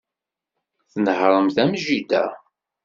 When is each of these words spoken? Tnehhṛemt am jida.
Tnehhṛemt 0.91 1.55
am 1.63 1.73
jida. 1.83 2.25